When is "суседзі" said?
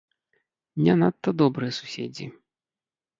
1.81-2.25